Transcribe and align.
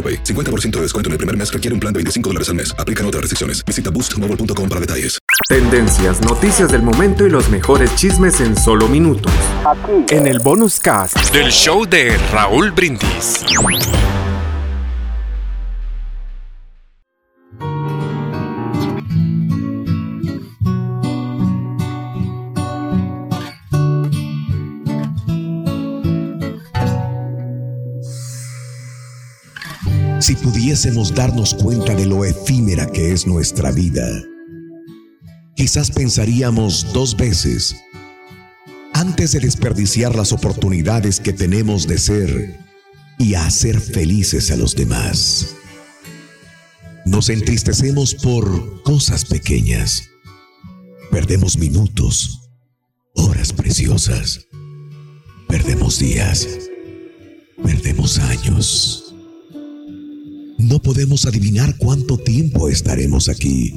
AroPay. 0.00 0.24
50% 0.24 0.70
de 0.76 0.82
descuento 0.82 1.08
en 1.08 1.12
el 1.12 1.18
primer 1.18 1.36
mes 1.36 1.52
requiere 1.52 1.74
un 1.74 1.80
plan 1.80 1.92
de 1.92 1.98
25 1.98 2.30
dólares 2.30 2.48
al 2.48 2.54
mes. 2.54 2.74
Aplican 2.78 3.04
otras 3.04 3.20
restricciones. 3.20 3.62
Visita 3.66 3.90
boostmobile.com 3.90 4.68
para 4.68 4.80
detalles. 4.80 5.18
Tendencias, 5.48 6.20
noticias 6.20 6.70
del 6.70 6.82
momento 6.82 7.26
y 7.26 7.30
los 7.30 7.48
mejores 7.48 7.94
chismes 7.96 8.40
en 8.40 8.56
solo 8.56 8.88
minutos. 8.88 9.32
Aquí. 9.66 10.14
En 10.14 10.26
el 10.26 10.38
bonus 10.38 10.78
cast 10.78 11.16
del 11.32 11.50
show 11.50 11.84
de 11.84 12.16
Raúl 12.32 12.70
Brindis. 12.70 13.44
Si 30.30 30.36
pudiésemos 30.36 31.12
darnos 31.12 31.54
cuenta 31.54 31.92
de 31.92 32.06
lo 32.06 32.24
efímera 32.24 32.86
que 32.86 33.10
es 33.10 33.26
nuestra 33.26 33.72
vida, 33.72 34.06
quizás 35.56 35.90
pensaríamos 35.90 36.92
dos 36.92 37.16
veces 37.16 37.74
antes 38.92 39.32
de 39.32 39.40
desperdiciar 39.40 40.14
las 40.14 40.32
oportunidades 40.32 41.18
que 41.18 41.32
tenemos 41.32 41.88
de 41.88 41.98
ser 41.98 42.60
y 43.18 43.34
hacer 43.34 43.80
felices 43.80 44.52
a 44.52 44.56
los 44.56 44.76
demás. 44.76 45.56
Nos 47.04 47.28
entristecemos 47.28 48.14
por 48.14 48.84
cosas 48.84 49.24
pequeñas. 49.24 50.04
Perdemos 51.10 51.58
minutos, 51.58 52.52
horas 53.16 53.52
preciosas. 53.52 54.46
Perdemos 55.48 55.98
días. 55.98 56.46
Perdemos 57.64 58.20
años. 58.20 58.99
No 60.60 60.80
podemos 60.80 61.24
adivinar 61.24 61.76
cuánto 61.78 62.18
tiempo 62.18 62.68
estaremos 62.68 63.28
aquí. 63.30 63.72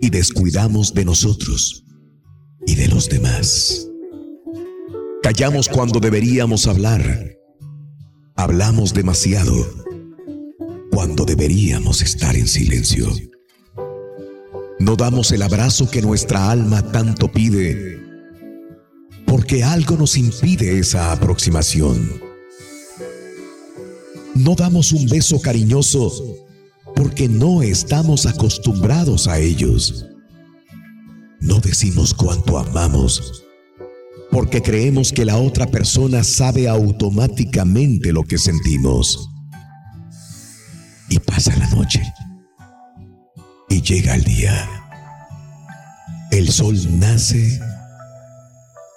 Y 0.00 0.10
descuidamos 0.10 0.92
de 0.92 1.06
nosotros 1.06 1.84
y 2.66 2.74
de 2.74 2.88
los 2.88 3.08
demás. 3.08 3.88
Callamos 5.22 5.68
cuando 5.68 5.98
deberíamos 5.98 6.66
hablar. 6.66 7.38
Hablamos 8.36 8.92
demasiado 8.92 9.54
cuando 10.90 11.24
deberíamos 11.24 12.02
estar 12.02 12.36
en 12.36 12.46
silencio. 12.46 13.10
No 14.78 14.94
damos 14.94 15.32
el 15.32 15.40
abrazo 15.40 15.90
que 15.90 16.02
nuestra 16.02 16.50
alma 16.50 16.82
tanto 16.92 17.32
pide 17.32 17.98
porque 19.26 19.64
algo 19.64 19.96
nos 19.96 20.18
impide 20.18 20.78
esa 20.78 21.12
aproximación. 21.12 22.33
No 24.44 24.54
damos 24.54 24.92
un 24.92 25.06
beso 25.06 25.40
cariñoso 25.40 26.12
porque 26.94 27.28
no 27.28 27.62
estamos 27.62 28.26
acostumbrados 28.26 29.26
a 29.26 29.38
ellos. 29.38 30.06
No 31.40 31.60
decimos 31.60 32.12
cuánto 32.12 32.58
amamos 32.58 33.44
porque 34.34 34.60
creemos 34.60 35.12
que 35.12 35.24
la 35.24 35.38
otra 35.38 35.68
persona 35.68 36.24
sabe 36.24 36.68
automáticamente 36.68 38.12
lo 38.12 38.24
que 38.24 38.36
sentimos. 38.36 39.30
Y 41.08 41.20
pasa 41.20 41.56
la 41.56 41.70
noche. 41.70 42.02
Y 43.68 43.80
llega 43.80 44.16
el 44.16 44.24
día. 44.24 44.68
El 46.32 46.48
sol 46.48 46.76
nace 46.98 47.60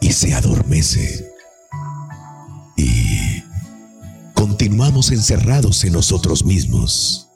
y 0.02 0.12
se 0.12 0.34
adormece. 0.34 1.27
Continuamos 4.68 5.12
encerrados 5.12 5.82
en 5.86 5.94
nosotros 5.94 6.44
mismos. 6.44 7.30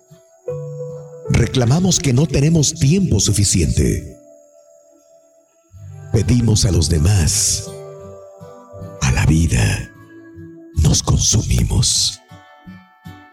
Reclamamos 1.30 1.98
que 1.98 2.12
no 2.12 2.26
tenemos 2.26 2.74
tiempo 2.74 3.22
suficiente. 3.22 4.18
Pedimos 6.12 6.66
a 6.66 6.72
los 6.72 6.90
demás, 6.90 7.72
a 9.00 9.12
la 9.14 9.26
vida, 9.28 9.94
nos 10.84 11.02
consumimos. 11.02 12.20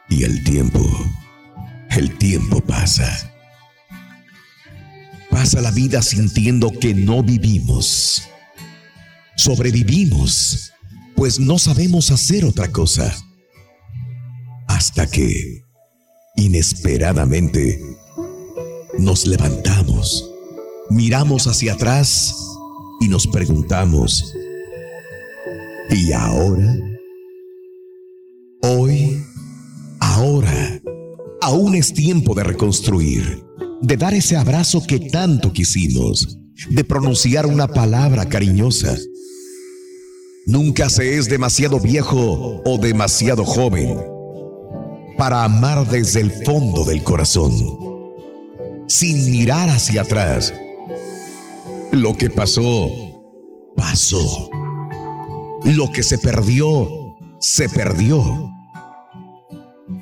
Y 0.08 0.22
el 0.22 0.44
tiempo, 0.44 0.78
el 1.90 2.16
tiempo 2.18 2.60
pasa. 2.60 3.32
Pasa 5.28 5.60
la 5.60 5.72
vida 5.72 6.02
sintiendo 6.02 6.70
que 6.70 6.94
no 6.94 7.24
vivimos. 7.24 8.22
Sobrevivimos, 9.34 10.72
pues 11.16 11.40
no 11.40 11.58
sabemos 11.58 12.12
hacer 12.12 12.44
otra 12.44 12.70
cosa 12.70 13.12
hasta 14.78 15.10
que, 15.10 15.64
inesperadamente, 16.36 17.80
nos 18.96 19.26
levantamos, 19.26 20.30
miramos 20.88 21.48
hacia 21.48 21.72
atrás 21.72 22.32
y 23.00 23.08
nos 23.08 23.26
preguntamos, 23.26 24.32
¿y 25.90 26.12
ahora? 26.12 26.76
Hoy, 28.62 29.20
ahora, 29.98 30.80
aún 31.40 31.74
es 31.74 31.92
tiempo 31.92 32.32
de 32.36 32.44
reconstruir, 32.44 33.42
de 33.82 33.96
dar 33.96 34.14
ese 34.14 34.36
abrazo 34.36 34.84
que 34.86 35.00
tanto 35.00 35.52
quisimos, 35.52 36.38
de 36.70 36.84
pronunciar 36.84 37.46
una 37.46 37.66
palabra 37.66 38.28
cariñosa. 38.28 38.96
Nunca 40.46 40.88
se 40.88 41.18
es 41.18 41.28
demasiado 41.28 41.80
viejo 41.80 42.62
o 42.64 42.78
demasiado 42.78 43.44
joven 43.44 44.17
para 45.18 45.42
amar 45.42 45.84
desde 45.88 46.20
el 46.20 46.30
fondo 46.30 46.84
del 46.84 47.02
corazón, 47.02 47.52
sin 48.86 49.30
mirar 49.32 49.68
hacia 49.68 50.02
atrás. 50.02 50.54
Lo 51.90 52.16
que 52.16 52.30
pasó, 52.30 52.88
pasó. 53.76 54.48
Lo 55.64 55.90
que 55.90 56.04
se 56.04 56.18
perdió, 56.18 56.88
se 57.40 57.68
perdió. 57.68 58.22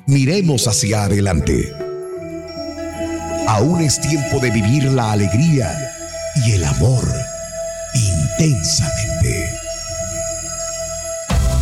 Miremos 0.05 0.67
hacia 0.67 1.05
adelante. 1.05 1.67
Aún 3.47 3.81
es 3.81 3.99
tiempo 3.99 4.39
de 4.39 4.51
vivir 4.51 4.83
la 4.83 5.13
alegría 5.13 5.75
y 6.45 6.51
el 6.51 6.63
amor 6.63 7.05
intensamente. 7.95 9.49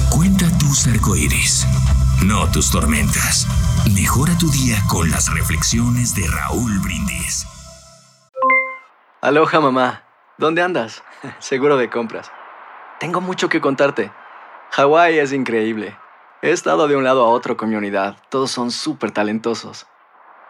Cuenta 0.09 0.49
tus 0.57 0.87
arcoíris 0.87 1.65
no 2.25 2.49
tus 2.51 2.71
tormentas. 2.71 3.47
Mejora 3.93 4.35
tu 4.37 4.49
día 4.49 4.77
con 4.89 5.09
las 5.11 5.31
reflexiones 5.31 6.15
de 6.15 6.27
Raúl 6.27 6.79
Brindis. 6.79 7.45
Aloha 9.21 9.59
mamá, 9.59 10.03
¿dónde 10.37 10.61
andas? 10.63 11.03
Seguro 11.39 11.77
de 11.77 11.89
compras. 11.89 12.31
Tengo 12.99 13.21
mucho 13.21 13.47
que 13.47 13.61
contarte. 13.61 14.11
Hawái 14.71 15.19
es 15.19 15.33
increíble. 15.33 15.95
He 16.41 16.51
estado 16.51 16.87
de 16.87 16.95
un 16.95 17.03
lado 17.03 17.23
a 17.23 17.29
otro 17.29 17.57
con 17.57 17.69
mi 17.69 17.75
unidad. 17.75 18.17
Todos 18.29 18.49
son 18.49 18.71
súper 18.71 19.11
talentosos. 19.11 19.85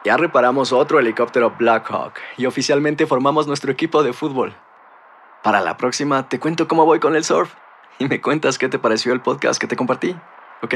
Ya 0.06 0.18
reparamos 0.18 0.72
otro 0.72 1.00
helicóptero 1.00 1.56
Blackhawk 1.58 2.14
y 2.38 2.46
oficialmente 2.46 3.06
formamos 3.06 3.48
nuestro 3.48 3.72
equipo 3.72 4.04
de 4.04 4.14
fútbol. 4.14 4.56
Para 5.44 5.62
la 5.62 5.78
próxima 5.78 6.30
te 6.30 6.40
cuento 6.40 6.68
cómo 6.68 6.86
voy 6.86 7.00
con 7.00 7.16
el 7.16 7.24
surf 7.24 7.54
y 8.00 8.08
me 8.08 8.22
cuentas 8.22 8.58
qué 8.58 8.70
te 8.70 8.80
pareció 8.80 9.14
el 9.14 9.22
podcast 9.22 9.60
que 9.60 9.68
te 9.68 9.76
compartí, 9.76 10.16
¿ok? 10.62 10.76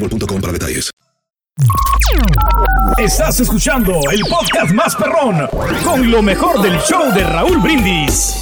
Estás 2.97 3.39
escuchando 3.39 3.93
el 4.11 4.21
podcast 4.21 4.73
más 4.73 4.95
perrón 4.95 5.47
con 5.83 6.09
lo 6.09 6.21
mejor 6.21 6.61
del 6.61 6.79
show 6.79 7.13
de 7.13 7.23
Raúl 7.23 7.59
Brindis. 7.61 8.35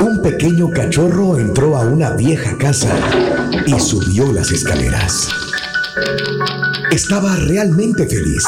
Un 0.00 0.22
pequeño 0.22 0.70
cachorro 0.70 1.38
entró 1.38 1.76
a 1.76 1.80
una 1.80 2.10
vieja 2.10 2.56
casa 2.56 2.94
y 3.66 3.78
subió 3.78 4.32
las 4.32 4.50
escaleras. 4.50 5.28
Estaba 6.90 7.36
realmente 7.36 8.06
feliz. 8.06 8.44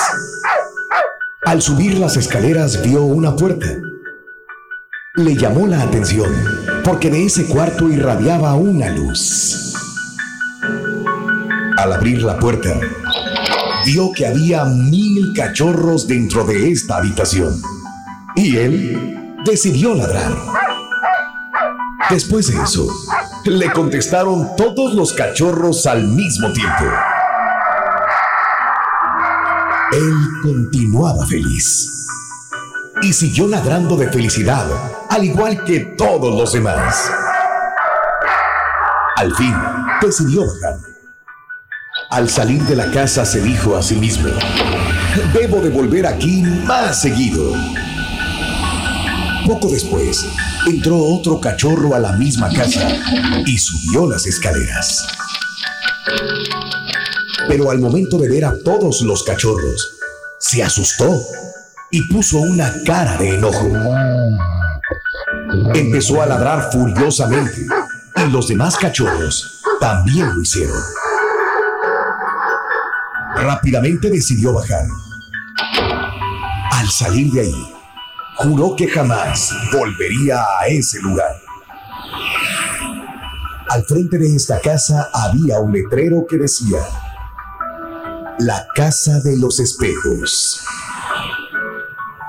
Al 1.44 1.60
subir 1.60 1.98
las 1.98 2.16
escaleras 2.16 2.82
vio 2.82 3.02
una 3.02 3.36
puerta. 3.36 3.66
Le 5.16 5.34
llamó 5.34 5.66
la 5.66 5.80
atención 5.80 6.30
porque 6.84 7.10
de 7.10 7.24
ese 7.24 7.46
cuarto 7.46 7.88
irradiaba 7.88 8.54
una 8.54 8.90
luz. 8.90 9.74
Al 11.78 11.92
abrir 11.94 12.22
la 12.22 12.38
puerta, 12.38 12.78
vio 13.86 14.12
que 14.12 14.26
había 14.26 14.66
mil 14.66 15.32
cachorros 15.34 16.06
dentro 16.06 16.44
de 16.44 16.70
esta 16.70 16.98
habitación. 16.98 17.58
Y 18.34 18.58
él 18.58 19.34
decidió 19.46 19.94
ladrar. 19.94 20.36
Después 22.10 22.48
de 22.48 22.62
eso, 22.62 22.86
le 23.46 23.72
contestaron 23.72 24.54
todos 24.54 24.92
los 24.92 25.14
cachorros 25.14 25.86
al 25.86 26.08
mismo 26.08 26.52
tiempo. 26.52 26.84
Él 29.92 30.14
continuaba 30.42 31.26
feliz 31.26 31.95
y 33.06 33.12
siguió 33.12 33.46
ladrando 33.46 33.96
de 33.96 34.10
felicidad, 34.10 34.66
al 35.08 35.22
igual 35.22 35.62
que 35.62 35.78
todos 35.96 36.36
los 36.36 36.52
demás. 36.52 37.08
Al 39.14 39.32
fin, 39.36 39.54
decidió 40.02 40.40
bajar. 40.40 40.80
Al 42.10 42.28
salir 42.28 42.62
de 42.64 42.74
la 42.74 42.90
casa 42.90 43.24
se 43.24 43.40
dijo 43.40 43.76
a 43.76 43.82
sí 43.82 43.94
mismo, 43.94 44.28
debo 45.32 45.60
de 45.60 45.68
volver 45.68 46.04
aquí 46.04 46.42
más 46.42 47.00
seguido. 47.00 47.52
Poco 49.46 49.68
después, 49.68 50.26
entró 50.66 50.98
otro 50.98 51.40
cachorro 51.40 51.94
a 51.94 52.00
la 52.00 52.10
misma 52.12 52.52
casa 52.52 52.88
y 53.46 53.56
subió 53.56 54.10
las 54.10 54.26
escaleras. 54.26 55.06
Pero 57.46 57.70
al 57.70 57.78
momento 57.78 58.18
de 58.18 58.28
ver 58.28 58.46
a 58.46 58.54
todos 58.64 59.02
los 59.02 59.22
cachorros, 59.22 59.96
se 60.40 60.64
asustó 60.64 61.20
y 61.96 62.02
puso 62.02 62.40
una 62.40 62.70
cara 62.84 63.16
de 63.16 63.36
enojo. 63.36 63.70
Empezó 65.74 66.20
a 66.20 66.26
ladrar 66.26 66.70
furiosamente 66.70 67.66
y 68.16 68.30
los 68.30 68.48
demás 68.48 68.76
cachorros 68.76 69.62
también 69.80 70.34
lo 70.34 70.42
hicieron. 70.42 70.76
Rápidamente 73.36 74.10
decidió 74.10 74.52
bajar. 74.52 74.84
Al 76.72 76.86
salir 76.90 77.32
de 77.32 77.40
ahí, 77.40 77.74
juró 78.36 78.76
que 78.76 78.88
jamás 78.88 79.50
volvería 79.72 80.42
a 80.60 80.66
ese 80.66 81.00
lugar. 81.00 81.34
Al 83.70 83.82
frente 83.86 84.18
de 84.18 84.36
esta 84.36 84.60
casa 84.60 85.08
había 85.14 85.60
un 85.60 85.72
letrero 85.72 86.26
que 86.28 86.36
decía, 86.36 86.80
La 88.40 88.66
Casa 88.74 89.18
de 89.20 89.38
los 89.38 89.60
Espejos. 89.60 90.60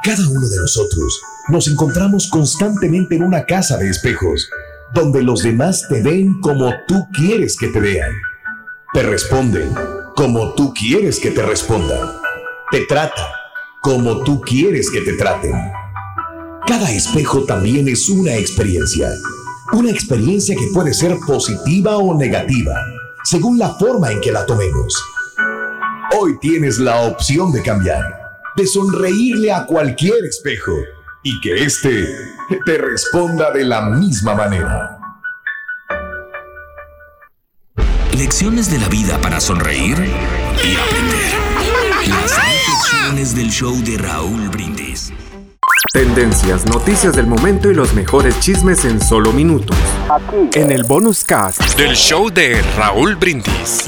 Cada 0.04 0.28
uno 0.30 0.48
de 0.48 0.58
nosotros 0.58 1.22
nos 1.50 1.68
encontramos 1.68 2.30
constantemente 2.30 3.16
en 3.16 3.24
una 3.24 3.46
casa 3.46 3.78
de 3.78 3.90
espejos, 3.90 4.50
donde 4.94 5.22
los 5.22 5.44
demás 5.44 5.86
te 5.90 6.02
ven 6.02 6.40
como 6.42 6.72
tú 6.88 7.08
quieres 7.14 7.58
que 7.58 7.68
te 7.68 7.80
vean. 7.80 8.12
Te 8.94 9.04
responden 9.04 9.74
como 10.16 10.54
tú 10.54 10.74
quieres 10.74 11.20
que 11.20 11.32
te 11.32 11.42
respondan. 11.42 12.10
Te 12.72 12.82
tratan 12.86 13.26
como 13.82 14.24
tú 14.24 14.42
quieres 14.42 14.90
que 14.90 15.02
te 15.02 15.14
traten. 15.14 15.54
Cada 16.66 16.92
espejo 16.92 17.44
también 17.44 17.88
es 17.88 18.10
una 18.10 18.36
experiencia. 18.36 19.10
Una 19.74 19.90
experiencia 19.90 20.56
que 20.56 20.68
puede 20.74 20.94
ser 20.94 21.18
positiva 21.26 21.98
o 21.98 22.18
negativa, 22.18 22.76
según 23.24 23.58
la 23.58 23.76
forma 23.76 24.12
en 24.12 24.22
que 24.22 24.32
la 24.32 24.46
tomemos. 24.46 24.94
Hoy 26.18 26.38
tienes 26.40 26.78
la 26.78 27.02
opción 27.02 27.52
de 27.52 27.62
cambiar, 27.62 28.02
de 28.58 28.66
sonreírle 28.66 29.54
a 29.54 29.68
cualquier 29.68 30.26
espejo 30.26 30.74
y 31.22 31.40
que 31.42 31.64
éste 31.64 32.08
te 32.66 32.78
responda 32.80 33.52
de 33.52 33.64
la 33.64 33.82
misma 33.82 34.34
manera. 34.34 34.98
Lecciones 38.18 38.72
de 38.72 38.80
la 38.80 38.88
vida 38.90 39.22
para 39.22 39.40
sonreír 39.40 39.96
y 40.00 40.76
aprender. 40.76 42.10
Las 42.10 42.36
reflexiones 42.36 43.36
del 43.36 43.52
show 43.52 43.76
de 43.84 43.98
Raúl 44.00 44.50
Brindis. 44.50 45.14
Tendencias, 45.94 46.66
noticias 46.66 47.16
del 47.16 47.28
momento 47.28 47.70
y 47.70 47.76
los 47.76 47.94
mejores 47.94 48.40
chismes 48.40 48.86
en 48.86 49.00
solo 49.00 49.34
minutos. 49.34 49.78
En 50.54 50.72
el 50.72 50.84
bonus 50.84 51.24
cast 51.24 51.62
del 51.78 51.96
show 51.96 52.32
de 52.32 52.64
Raúl 52.76 53.16
Brindis. 53.18 53.88